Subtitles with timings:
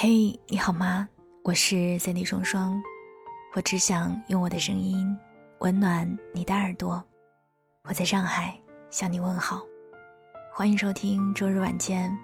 [0.00, 1.08] 嘿，你好吗？
[1.42, 2.80] 我是 Cindy 双双，
[3.56, 5.04] 我只想用我的声音
[5.58, 7.02] 温暖你的耳朵。
[7.82, 8.56] 我在上海
[8.90, 9.60] 向你问好，
[10.54, 12.16] 欢迎收听周日晚间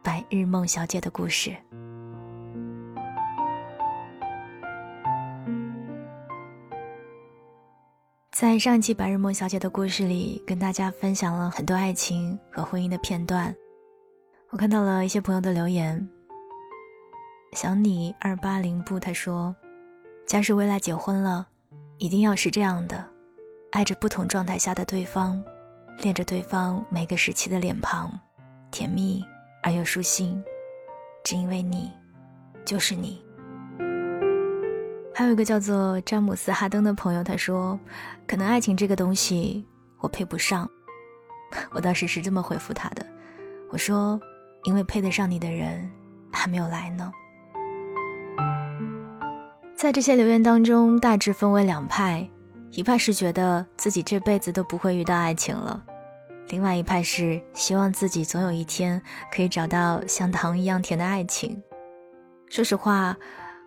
[0.00, 1.56] 白日梦小姐的故事。
[8.30, 13.52] 在上一期白日梦小姐的故事里，跟大家分享了很多爱情和婚姻的片段。
[14.50, 16.08] 我看到了一些朋友的留言。
[17.52, 19.54] 想你二八零步，他说
[20.26, 21.48] ：“假使未来结婚了，
[21.96, 23.04] 一定要是这样的，
[23.72, 25.42] 爱着不同状态下的对方，
[26.02, 28.10] 恋着对方每个时期的脸庞，
[28.70, 29.24] 甜蜜
[29.62, 30.42] 而又舒心，
[31.24, 31.90] 只因为你，
[32.64, 33.20] 就是你。”
[35.14, 37.80] 还有一个叫做詹姆斯哈登的朋友，他说
[38.28, 39.66] ：“可能爱情这个东西，
[40.00, 40.68] 我配不上。”
[41.72, 43.04] 我当时是这么回复他的
[43.72, 44.20] ：“我说，
[44.64, 45.90] 因为配得上你的人
[46.30, 47.10] 还没有来呢。”
[49.78, 52.28] 在这些留言当中，大致分为两派，
[52.72, 55.80] 一派是觉得自己这辈子都不会遇到爱情了，
[56.48, 59.00] 另外一派是希望自己总有一天
[59.32, 61.62] 可以找到像糖一样甜的爱情。
[62.48, 63.16] 说实话，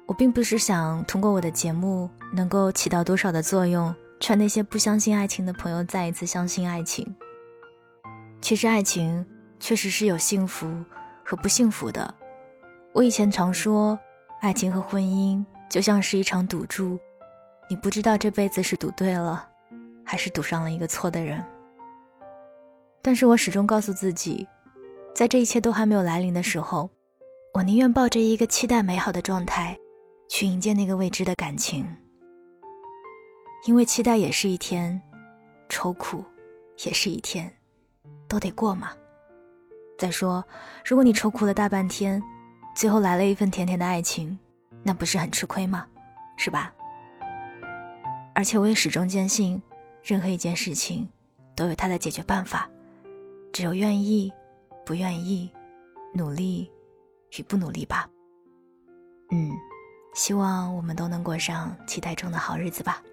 [0.06, 7.08] 我并不是想通过我的节目能够起到多少的作用，劝那些不相信爱情的朋友再一次相信爱情。
[8.42, 9.26] 其实，爱情
[9.62, 10.70] 确实是有幸福
[11.24, 12.14] 和不幸福的。
[12.92, 13.98] 我以前常说，
[14.42, 15.42] 爱情和婚姻。
[15.72, 17.00] 就像是一场赌注，
[17.70, 19.48] 你不知道这辈子是赌对了，
[20.04, 21.42] 还是赌上了一个错的人。
[23.02, 24.46] 但是我始终告诉自己，
[25.16, 26.90] 在这一切都还没有来临的时候，
[27.54, 29.78] 我宁愿抱着一个期待美好的状态，
[30.28, 31.88] 去迎接那个未知的感情。
[33.66, 35.02] 因为期待也是一天，
[35.70, 36.22] 愁苦
[36.84, 37.50] 也是一天，
[38.28, 38.92] 都得过嘛。
[39.98, 40.44] 再说，
[40.84, 42.22] 如果你愁苦了大半天，
[42.76, 44.38] 最后来了一份甜甜的爱情。
[44.84, 45.86] 那不是很吃亏吗？
[46.38, 46.74] 是吧？
[48.34, 49.62] 而且我也始终坚信，
[50.02, 51.08] 任何一件事情
[51.56, 52.70] 都有它的解决办法，
[53.54, 54.32] 只有愿意、
[54.86, 55.52] 不愿意、
[56.14, 56.72] 努力
[57.38, 58.10] 与不努力吧。
[59.30, 59.52] 嗯，
[60.16, 63.04] 希望我们都能过上期待中的好日子吧。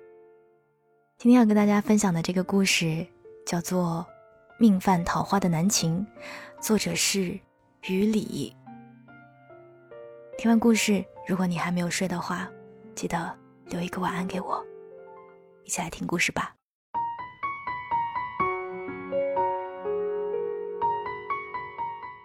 [1.19, 3.07] 今天要跟大家分享的这个故事
[3.45, 4.07] 叫做
[4.59, 6.07] 《命犯桃花的难情》，
[6.63, 7.39] 作者是
[7.89, 8.55] 于理。
[10.39, 11.05] 听完故事。
[11.27, 12.49] 如果你还没有睡的话，
[12.95, 14.65] 记得留一个晚安给我。
[15.65, 16.55] 一起来听故事吧。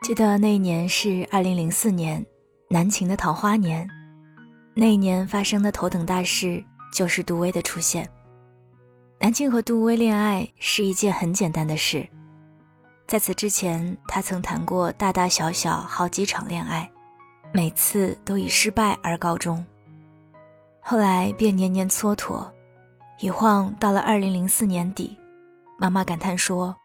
[0.04, 2.24] 记得那一年是二零零四年，
[2.70, 3.90] 南秦的桃花年。
[4.76, 6.64] 那一年发生的头等大事
[6.94, 8.08] 就是杜威的出现。
[9.20, 12.08] 南晴和杜威恋爱是一件很简单的事，
[13.08, 16.88] 在此之前，他曾谈过大大小小好几场恋爱。
[17.56, 19.64] 每次都以失败而告终，
[20.82, 22.50] 后来便年年蹉跎，
[23.20, 25.16] 一晃到了二零零四年底，
[25.78, 26.76] 妈妈感叹说：“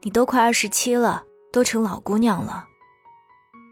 [0.00, 2.64] 你都快二十七了，都成老姑娘了。”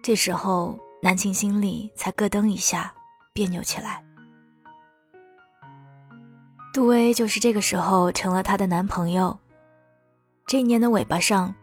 [0.05, 2.93] 这时候，南晴心里才咯噔一下，
[3.33, 4.05] 别扭起来。
[6.75, 9.37] 杜威就是这个时候成了她的男朋友。
[10.47, 11.55] 这一年的尾巴上，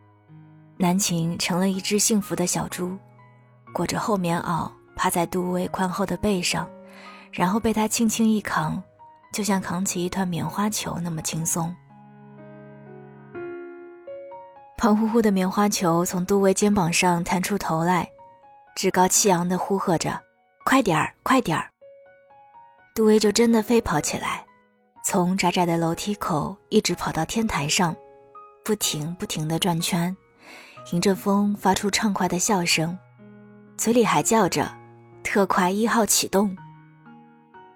[0.77, 2.97] 南晴成了一只幸福的小猪。
[3.73, 6.69] 裹着厚棉袄，趴在杜威宽厚的背上，
[7.31, 8.81] 然后被他轻轻一扛，
[9.33, 11.75] 就像扛起一团棉花球那么轻松。
[14.77, 18.07] 胖乎乎的棉花球从杜威肩膀上探出头来，
[18.75, 20.19] 趾高气扬地呼喝着
[20.65, 21.69] ：“快点儿，快点儿！”
[22.93, 24.45] 杜威就真的飞跑起来，
[25.03, 27.95] 从窄窄的楼梯口一直跑到天台上，
[28.63, 30.15] 不停不停地转圈，
[30.91, 32.95] 迎着风发出畅快的笑声。
[33.77, 34.71] 嘴里还叫着
[35.23, 36.55] “特快一号启动”。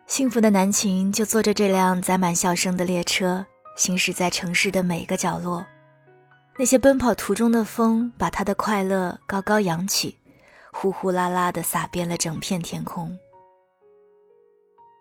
[0.06, 5.66] 幸福的南晴就坐着这辆载满笑声的列车，行驶在城市的每个角落。
[6.57, 10.18] 那些奔跑途中的风，把他的快乐高高扬起，
[10.71, 13.18] 呼呼啦啦地洒遍了整片天空。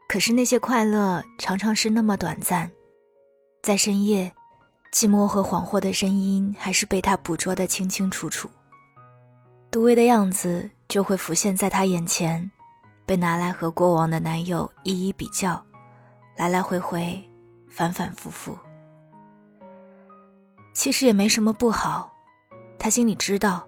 [0.08, 2.70] 可是那些快乐常常是那么短暂，
[3.62, 4.32] 在深夜，
[4.92, 8.50] 寂寞和恍惚的声音还是被他捕捉得清清楚楚。
[9.70, 10.70] 杜威的样子。
[10.88, 12.50] 就会浮现在他眼前，
[13.04, 15.64] 被拿来和过往的男友一一比较，
[16.36, 17.22] 来来回回，
[17.68, 18.56] 反反复复。
[20.72, 22.12] 其实也没什么不好，
[22.78, 23.66] 他心里知道，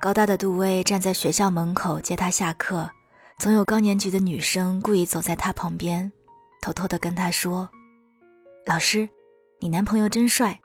[0.00, 2.88] 高大的杜威站在学校门口接他下课，
[3.38, 6.10] 总有高年级的女生故意走在他旁边，
[6.62, 7.68] 偷偷的跟他说
[8.64, 9.08] ：“老师，
[9.58, 10.58] 你男朋友真帅。”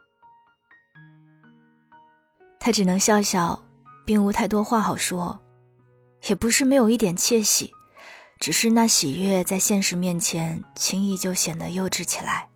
[2.59, 3.59] 他只能笑笑，
[4.05, 5.39] 并无太多话好说。
[6.27, 7.71] 也不是没有一点窃喜，
[8.39, 12.47] 只是那喜悦在现实面前轻易就显得幼稚起来。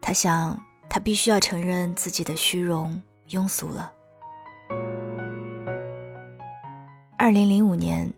[0.00, 3.00] 他想，他必须要承认自己的虚荣
[3.30, 3.92] 庸俗了。
[7.16, 8.12] 二零零五年，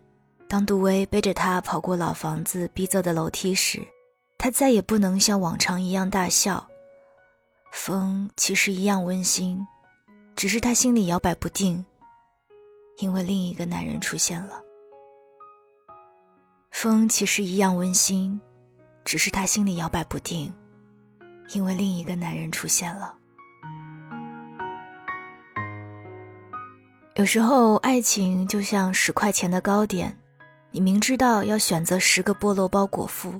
[0.47, 3.79] 当杜威背着他跑过老房子逼仄的楼梯时，
[4.37, 6.67] 他再也不能像往常一样大笑。
[7.71, 9.65] 风其实一样温馨，
[10.35, 11.83] 只是他心里摇摆不定，
[12.97, 14.61] 因为另一个男人出现了。
[16.71, 18.39] 风其实一样温馨，
[19.03, 20.51] 只是他心里摇摆不定，
[21.53, 23.13] 因为另一个男人出现了。
[27.15, 30.17] 有时候，爱情就像十块钱的糕点，
[30.71, 33.39] 你明知道要选择十个菠萝包果腹，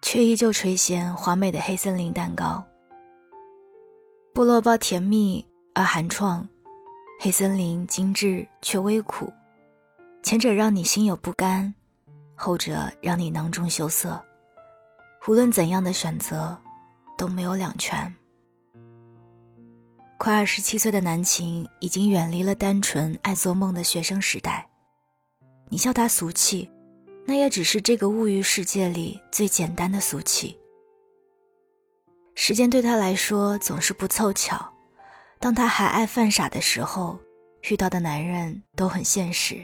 [0.00, 2.64] 却依旧垂涎华美的黑森林蛋糕。
[4.34, 6.48] 菠萝包甜蜜而寒创，
[7.18, 9.32] 黑森林精致却微苦，
[10.22, 11.74] 前者让你心有不甘，
[12.34, 14.22] 后者让你囊中羞涩。
[15.26, 16.56] 无论怎样的选择，
[17.16, 18.14] 都没有两全。
[20.18, 24.68] 快二十七岁的南晴已经远离了单纯爱做梦的学生时代，
[25.68, 26.70] 你笑他俗气，
[27.24, 30.56] 那也只是这个物欲世界里最简单的俗气。
[32.34, 34.72] 时间对他来说总是不凑巧，
[35.38, 37.18] 当他还爱犯傻的时候，
[37.70, 39.56] 遇到的男人都很现实；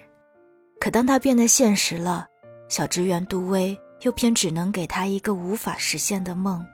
[0.80, 2.26] 可当他变得现实了，
[2.68, 6.64] 小职员杜威又偏只能给他一个无法实现的梦。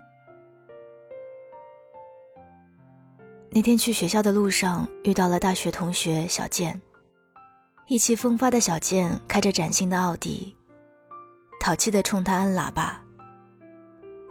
[3.50, 6.78] 那天去学校的路上遇到了大学同学小健，
[7.86, 10.54] 意气风发的小健开着崭新的奥迪，
[11.58, 13.02] 淘气的冲他按喇叭。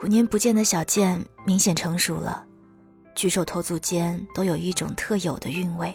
[0.03, 2.45] 五年不见的小健明显成熟了，
[3.17, 5.91] 举手投足间都有一种特有的韵味。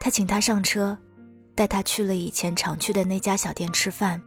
[0.00, 0.98] 他请他上车，
[1.54, 4.20] 带他去了以前常去的那家小店吃饭。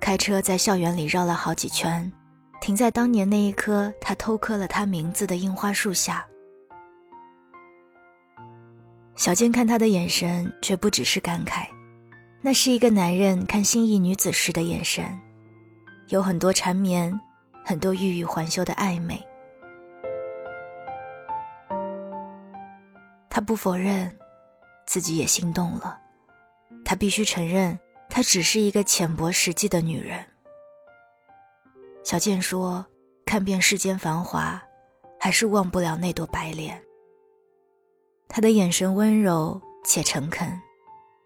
[0.00, 2.10] 开车在校园里绕了好几圈，
[2.62, 6.26] 停在当年那一棵他偷刻了他名字的樱花树下。
[9.16, 11.66] 小健看他的眼神却不只是感慨，
[12.40, 15.04] 那是一个男人看心仪女子时的眼神。
[16.08, 17.20] 有很多缠绵，
[17.62, 19.22] 很多欲语还休的暧昧。
[23.36, 24.10] 他不否认，
[24.86, 26.00] 自己也心动了。
[26.82, 27.78] 他必须承认，
[28.08, 30.24] 她只是一个浅薄实际的女人。
[32.02, 32.86] 小健说
[33.26, 34.58] ：“看遍世间繁华，
[35.20, 36.82] 还是忘不了那朵白莲。”
[38.26, 40.58] 他的眼神温柔且诚恳，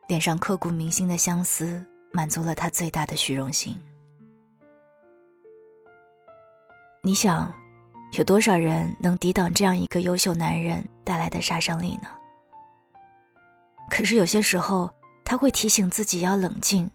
[0.08, 1.80] 脸上刻骨铭心的相思，
[2.10, 3.80] 满足了他最大的虚荣心。
[7.04, 7.54] 你想，
[8.12, 12.08] 有多少人能抵挡这样一个优秀男人带来的杀伤力呢？
[13.88, 14.90] 可是有些时候，
[15.24, 16.90] 他会提醒自己要冷静。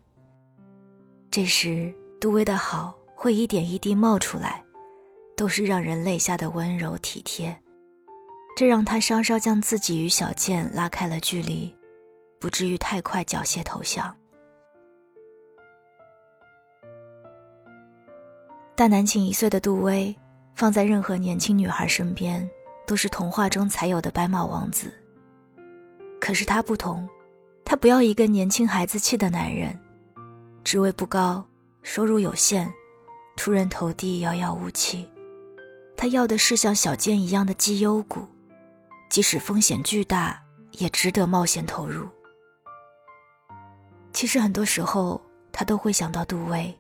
[1.32, 4.64] 这时，杜威的好会一点一滴冒出来，
[5.36, 7.56] 都是让人泪下的温柔体贴。
[8.56, 11.74] 这让他稍稍将自己与小健拉开了距离，
[12.40, 14.16] 不至于太快缴械投降。
[18.76, 20.16] 大南青一岁的杜威，
[20.56, 22.50] 放在任何年轻女孩身边，
[22.88, 24.92] 都是童话中才有的白马王子。
[26.20, 27.08] 可是他不同，
[27.66, 29.78] 他不要一个年轻孩子气的男人，
[30.64, 31.46] 职位不高，
[31.84, 32.72] 收入有限，
[33.36, 35.08] 出人头地，遥遥无期。
[35.98, 38.26] 他要的是像小健一样的绩优股，
[39.10, 42.08] 即使风险巨大，也值得冒险投入。
[44.14, 45.22] 其实很多时候，
[45.52, 46.74] 他都会想到杜威。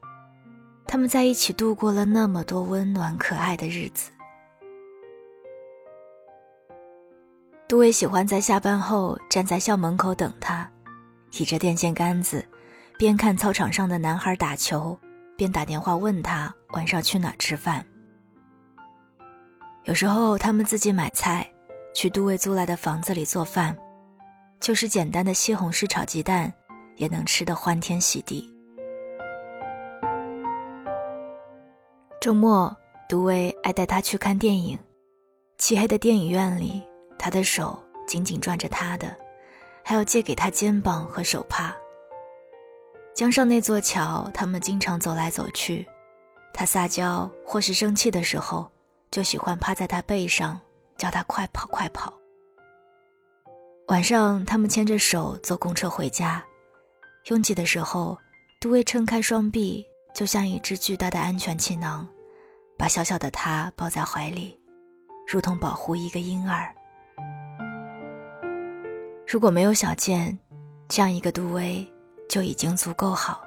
[0.87, 4.11] 他们在一起度过了那么多温暖可爱的日子。
[7.67, 10.69] 杜威喜欢在下班后站在校门口等他，
[11.31, 12.45] 倚着电线杆子，
[12.97, 14.97] 边看操场上的男孩打球，
[15.35, 17.83] 边打电话问他晚上去哪吃饭。
[19.85, 21.51] 有时候他们自己买菜，
[21.93, 23.75] 去杜威租来的房子里做饭，
[24.59, 26.53] 就是简单的西红柿炒鸡蛋，
[26.95, 28.54] 也能吃得欢天喜地。
[32.25, 32.75] 周末，
[33.07, 34.75] 杜威爱带他去看电影。
[35.59, 36.81] 漆黑的电影院里，
[37.19, 37.77] 他的手
[38.07, 39.15] 紧紧攥着他的，
[39.83, 41.77] 还要借给他肩膀和手帕。
[43.13, 45.85] 江上那座桥，他们经常走来走去。
[46.51, 48.67] 他撒娇或是生气的时候，
[49.11, 50.59] 就喜欢趴在他背上，
[50.97, 52.11] 叫他快跑快跑。
[53.89, 56.43] 晚上，他们牵着手坐公车回家。
[57.25, 58.17] 拥挤的时候，
[58.59, 62.07] 杜威撑开双臂，就像一只巨大的安全气囊。
[62.77, 64.59] 把小小的他抱在怀里，
[65.27, 66.73] 如同保护一个婴儿。
[69.27, 70.37] 如果没有小健，
[70.87, 71.85] 这样一个杜威
[72.29, 73.41] 就已经足够好。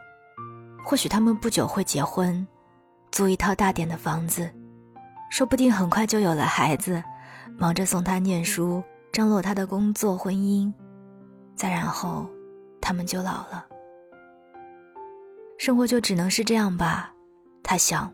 [0.85, 2.47] 或许他们不久会结婚，
[3.13, 4.51] 租一套大点的房子，
[5.31, 7.03] 说不定很快就有了孩子，
[7.59, 8.83] 忙着送他念书，
[9.13, 10.73] 张罗他的工作、婚姻。
[11.55, 12.27] 再然后，
[12.81, 13.67] 他们就老了。
[15.59, 17.13] 生活就只能是这样吧，
[17.63, 18.13] 他想。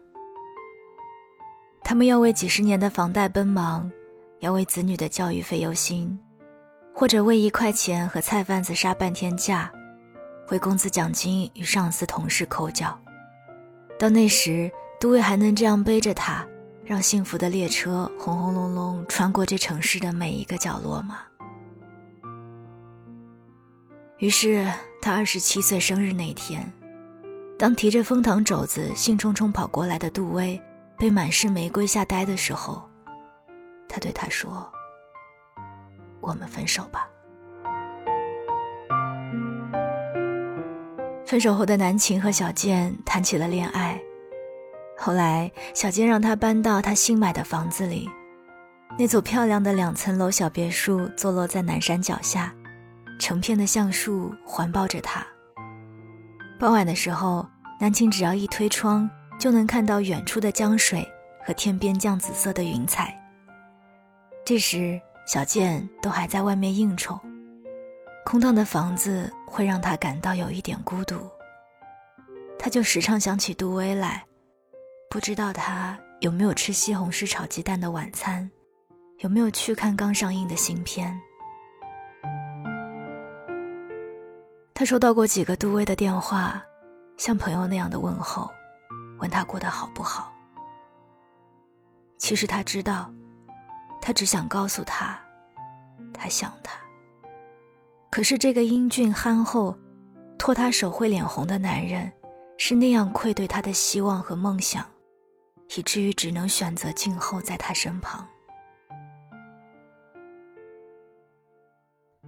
[1.85, 3.88] 他们要为几十年的房贷奔忙，
[4.41, 6.19] 要为子女的教育费忧心，
[6.95, 9.71] 或者为一块钱和菜贩子杀半天架，
[10.50, 12.99] 为工资奖金与上司同事抠脚。
[13.99, 16.45] 到那时，都尉还能这样背着他，
[16.87, 21.19] 让幸福的列车轰轰隆隆穿过这城市的每一个角落吗？
[24.17, 24.67] 于是，
[25.03, 26.73] 他二十七岁生日那天，
[27.59, 30.59] 当提着枫糖肘子兴冲冲跑过来的杜威。
[30.96, 32.82] 被满是玫瑰吓呆的时候，
[33.88, 34.72] 他对他说
[36.20, 37.08] ：“我们分手吧。”
[41.26, 44.00] 分手后的南晴和小健谈起了恋爱。
[44.96, 48.08] 后来，小健让他搬到他新买的房子里，
[48.96, 52.54] 那座漂亮的两层楼小别墅坐落在南山脚下，
[53.18, 55.26] 成片的橡树环抱着他。
[56.58, 57.44] 傍晚的时候，
[57.80, 59.10] 南晴只要一推窗。
[59.38, 61.07] 就能看到远处的江水
[61.45, 63.14] 和天边酱紫色的云彩。
[64.45, 67.19] 这时，小健都还在外面应酬，
[68.25, 71.17] 空荡的房子会让他感到有一点孤独。
[72.59, 74.25] 他就时常想起杜威来，
[75.11, 78.50] 不知道他有没有吃西红柿炒鸡蛋的晚餐，
[79.19, 81.14] 有没有去看刚上映的新片。
[84.73, 86.62] 他收到过几个杜威的电话，
[87.17, 88.50] 像朋友那样的问候。
[89.18, 90.33] 问他过得好不好？
[92.18, 93.12] 其实他知道，
[94.00, 95.18] 他只想告诉他，
[96.12, 96.73] 他想他。
[98.11, 99.76] 可是这个英俊憨厚、
[100.38, 102.11] 托他手会脸红的男人，
[102.56, 104.87] 是那样愧对他的希望和梦想，
[105.76, 108.26] 以至于只能选择静候在他身旁。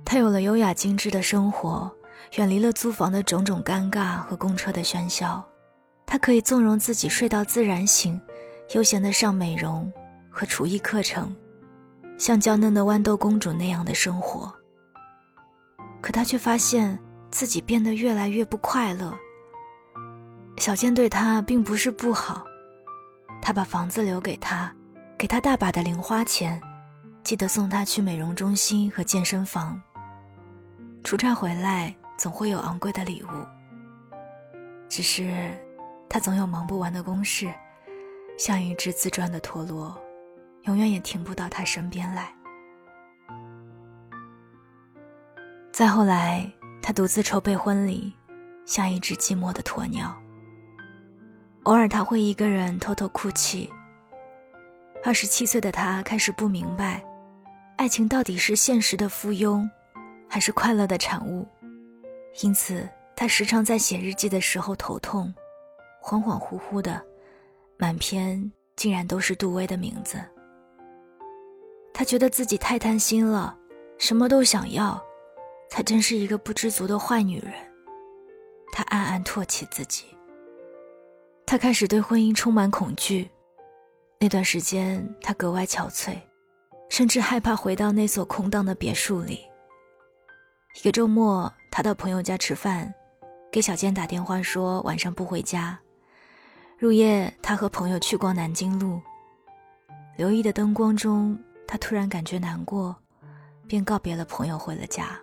[0.05, 1.90] 他有了优雅精致的生活，
[2.37, 5.45] 远离了租房的种种尴尬和公车的喧嚣。
[6.07, 8.19] 他可以纵容自己睡到自然醒，
[8.75, 9.93] 悠闲的上美容
[10.31, 11.35] 和厨艺课程，
[12.17, 14.55] 像娇嫩的豌豆公主那样的生活。
[16.01, 16.97] 可他却发现
[17.31, 19.13] 自己变得越来越不快乐。
[20.59, 22.47] 小健对他并不是不好，
[23.43, 24.73] 他把房子留给他，
[25.19, 26.61] 给他大把的零花钱，
[27.25, 29.83] 记得送他去美容中心和健身房。
[31.03, 33.27] 出差回来总会有昂贵的礼物，
[34.89, 35.53] 只是。
[36.09, 37.53] 他总有忙不完的公事，
[38.39, 39.97] 像一只自转的陀螺，
[40.63, 42.33] 永远也停不到他身边来。
[45.73, 48.15] 再后来，他独自筹备婚礼，
[48.65, 50.17] 像一只寂寞的鸵鸟。
[51.65, 53.71] 偶尔，他会一个人偷偷哭泣。
[55.05, 57.05] 二十七岁的他开始不明白，
[57.77, 59.69] 爱情到底是现实的附庸，
[60.29, 61.47] 还是快乐的产物。
[62.43, 65.35] 因此，他时常在写日记的时候头痛。
[66.07, 67.05] 恍恍惚惚的，
[67.77, 70.23] 满篇竟然都是杜威的名字。
[71.93, 73.59] 他觉得自己太贪心了，
[73.99, 75.05] 什么都想要，
[75.69, 77.53] 才真是一个不知足的坏女人。
[78.71, 80.05] 他暗暗唾弃自己。
[81.45, 83.29] 他开始对婚姻充满恐惧。
[84.21, 86.17] 那段时间，他格外憔悴，
[86.89, 89.45] 甚至害怕回到那所空荡的别墅里。
[90.79, 92.95] 一个周末，他到朋友家吃饭，
[93.51, 95.77] 给小健打电话说晚上不回家。
[96.78, 99.00] 入夜，他和朋友去逛南京路，
[100.16, 102.95] 留意的灯光中，他突然感觉难过，
[103.66, 105.18] 便告别了朋友，回了家。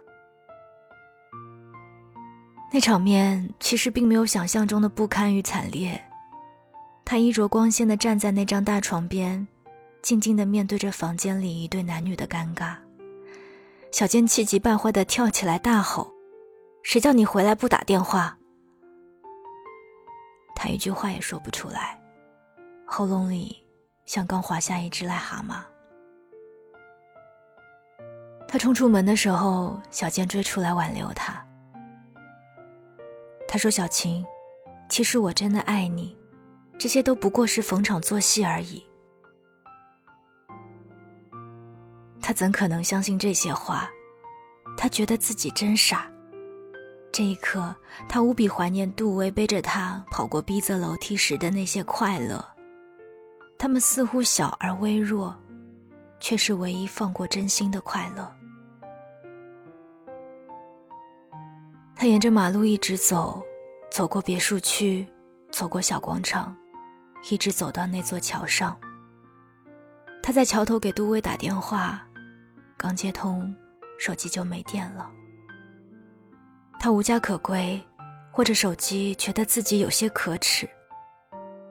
[2.72, 6.04] 那场面其实并没有想象中的不堪与惨烈。
[7.06, 9.48] 他衣着光鲜的站在那张大床边，
[10.02, 12.76] 静静的面对着房间里一对男女的尴尬。
[13.92, 16.12] 小健气急败坏的跳起来大吼
[16.82, 18.40] ：“谁叫你回来不打电话？”
[20.64, 22.00] 他一句话也说不出来，
[22.86, 23.68] 喉咙里
[24.06, 25.62] 像刚滑下一只癞蛤蟆。
[28.48, 31.46] 他冲出门的时候，小健追出来挽留他。
[33.46, 34.26] 他说：“小晴，
[34.88, 36.18] 其实我真的爱你，
[36.80, 38.82] 这些都不过是逢场作戏而已。”
[42.24, 43.92] 他怎可能相信这些话？
[44.78, 46.10] 他觉得自己真傻。
[47.14, 47.74] 这一刻，
[48.10, 52.44] 他无比怀念杜威背着他跑过逼仄楼梯时的那些快乐。
[53.56, 55.34] 他们似乎小而微弱，
[56.20, 58.36] 却是唯一放过真心的快乐。
[61.96, 63.44] 他沿着马路一直走，
[63.92, 65.08] 走过别墅区，
[65.52, 66.54] 走过小广场，
[67.30, 68.76] 一直走到那座桥上。
[70.24, 72.04] 他在桥头给杜威打电话，
[72.76, 73.56] 刚接通，
[74.00, 75.12] 手机就没电了。
[76.84, 77.82] 他无家可归，
[78.34, 80.70] 握着手机，觉得自己有些可耻。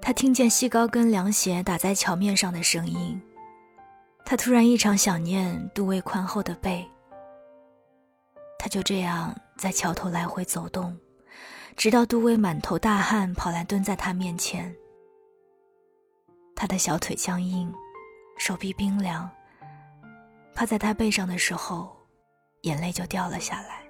[0.01, 3.21] 他听见细高跟凉鞋打在桥面上的声音，
[4.25, 6.83] 他突然异常想念杜威宽厚的背。
[8.59, 10.99] 他就这样在桥头来回走动，
[11.77, 14.75] 直到杜威满头大汗跑来蹲在他面前。
[16.57, 17.71] 他的小腿僵硬，
[18.39, 19.29] 手臂冰凉。
[20.55, 21.95] 趴在他背上的时候，
[22.63, 23.83] 眼泪就掉了下来。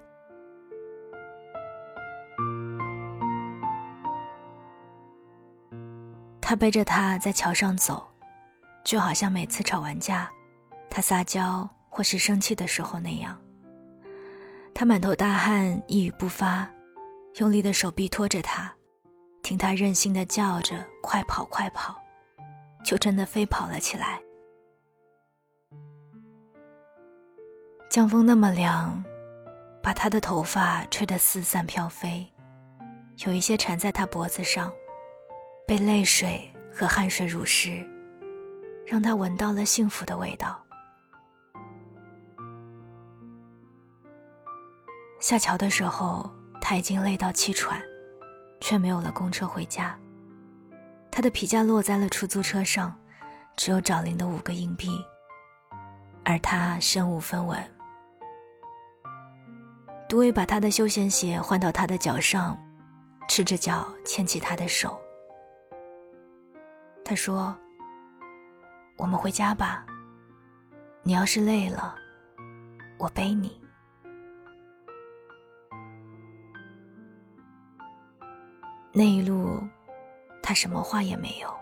[6.52, 8.06] 他背着她在桥上走，
[8.85, 10.30] 就好像每次吵完架，
[10.90, 13.40] 他撒娇或是生气的时候那样。
[14.75, 16.71] 他满头大汗，一语不发，
[17.37, 18.71] 用力的手臂拖着他，
[19.42, 21.99] 听他任性的叫着“快跑，快跑”，
[22.85, 24.21] 就真的飞跑了起来。
[27.88, 29.02] 江风那么凉，
[29.82, 32.30] 把他的头发吹得四散飘飞，
[33.25, 34.71] 有一些缠在他脖子上。
[35.73, 37.83] 被泪水和汗水濡湿，
[38.87, 40.62] 让他闻到了幸福的味道。
[45.19, 47.81] 下桥的时候，他已经累到气喘，
[48.61, 49.99] 却没有了公车回家。
[51.11, 52.95] 他的皮夹落在了出租车上，
[53.57, 54.91] 只有找零的五个硬币，
[56.23, 57.59] 而他身无分文。
[60.07, 62.62] 杜威把他的休闲鞋换到他的脚上，
[63.26, 65.01] 赤着脚牵起他的手。
[67.04, 67.56] 他说
[68.97, 69.85] ：“我们回家吧。
[71.02, 71.94] 你要是累了，
[72.99, 73.61] 我背你。”
[78.94, 79.60] 那一路，
[80.43, 81.52] 他什么话也没有，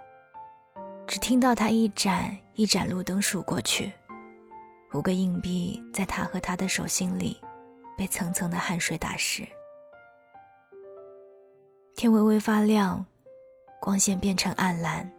[1.07, 3.93] 只听到他一盏一盏路灯数过去，
[4.93, 7.41] 五个硬币在他和他的手心里，
[7.97, 9.47] 被层层的汗水打湿。
[11.95, 13.05] 天微微发亮，
[13.81, 15.11] 光线变成暗蓝。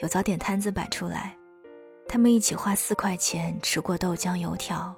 [0.00, 1.36] 有早点摊子摆出来，
[2.08, 4.94] 他们一起花四块钱吃过豆浆油条。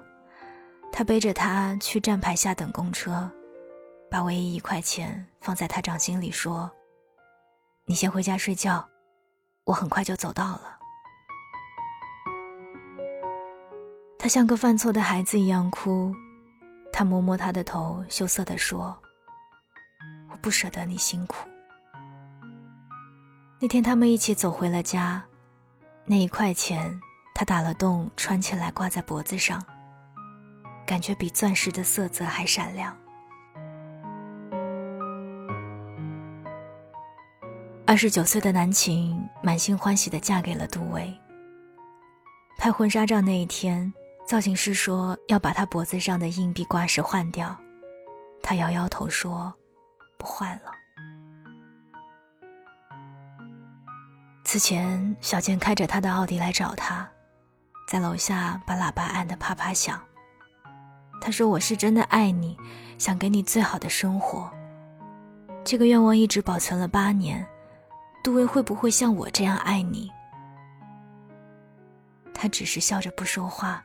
[0.92, 3.28] 他背着她去站牌下等公车，
[4.10, 6.70] 把唯一一块钱放在他掌心里说
[7.84, 8.86] ：“你先回家睡觉，
[9.64, 10.78] 我很快就走到了。”
[14.18, 16.14] 他像个犯错的孩子一样哭，
[16.92, 18.96] 他摸摸他的头，羞涩地说
[20.30, 21.36] ：“我不舍得你辛苦。”
[23.62, 25.22] 那天他们一起走回了家，
[26.04, 27.00] 那一块钱
[27.32, 29.64] 他打了洞穿起来挂在脖子上，
[30.84, 32.92] 感觉比钻石的色泽还闪亮。
[37.86, 41.16] 二十九岁的南晴满心欢喜的嫁给了杜威。
[42.58, 43.94] 拍婚纱照那一天，
[44.26, 47.56] 造型师说要把他脖子上的硬币挂饰换掉，
[48.42, 49.54] 他摇摇头说
[50.18, 50.72] ：“不换了。”
[54.44, 57.08] 此前，小健开着他的奥迪来找他，
[57.88, 60.00] 在楼下把喇叭按得啪啪响。
[61.20, 62.56] 他说：“我是真的爱你，
[62.98, 64.50] 想给你最好的生活。”
[65.64, 67.46] 这个愿望一直保存了八年。
[68.24, 70.10] 杜威会不会像我这样爱你？
[72.34, 73.82] 他只是笑着不说话，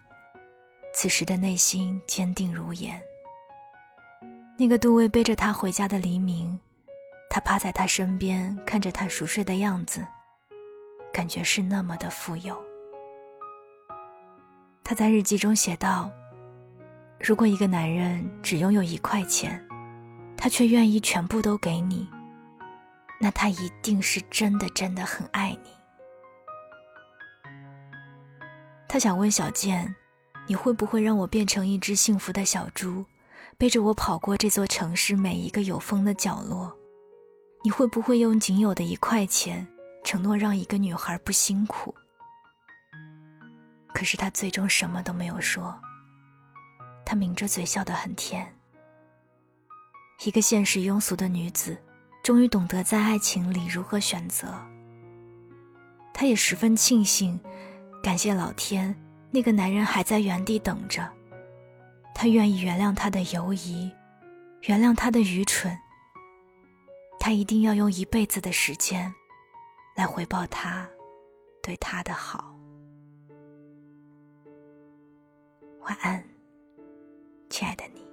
[0.94, 3.02] 此时的内心坚定如岩。
[4.58, 6.60] 那个杜威背着他回家的黎明，
[7.30, 10.06] 他趴在他身边，看着他熟睡的样子。
[11.14, 12.56] 感觉是那么的富有。
[14.84, 16.10] 他在日记中写道
[17.20, 19.62] ：“如果一个男人只拥有一块钱，
[20.38, 22.08] 他却愿意全部都给你，
[23.20, 25.70] 那他一定是真的真的很爱你。”
[28.88, 29.94] 他想问小健
[30.48, 33.04] ：“你会不会让我变成一只幸福的小猪，
[33.58, 36.74] 背着我跑过这座城市每一个有风的角落？
[37.64, 39.68] 你会不会用仅有的一块钱？”
[40.08, 41.94] 承诺让一个女孩不辛苦，
[43.94, 45.78] 可是他最终什么都没有说。
[47.06, 48.56] 他抿着嘴笑得很甜。
[50.24, 51.78] 一个现实庸俗的女子，
[52.24, 54.48] 终于懂得在爱情里如何选择。
[56.14, 57.38] 她也十分庆幸，
[58.02, 58.96] 感谢老天，
[59.30, 61.06] 那个男人还在原地等着。
[62.16, 63.92] 他愿意原谅他的犹疑，
[64.62, 65.78] 原谅他的愚蠢。
[67.20, 69.14] 他一定要用一辈子的时间。
[69.98, 70.88] 来回报他
[71.64, 72.56] 对他的好。
[75.82, 76.24] 晚安，
[77.50, 78.06] 亲爱的你。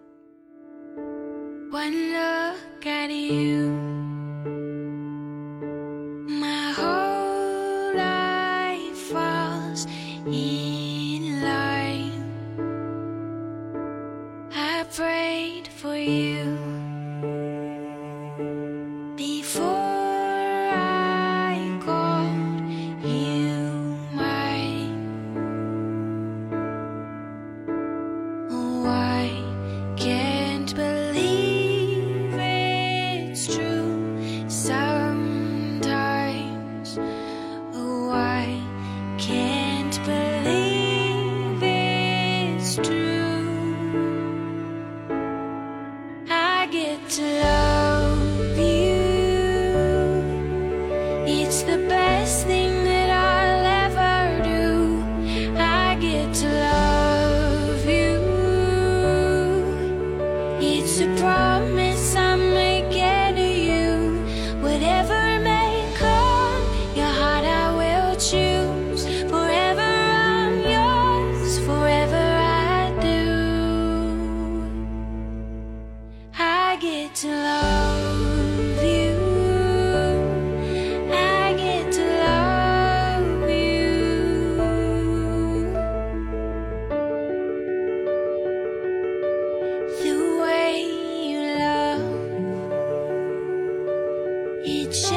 [94.65, 95.14] 一起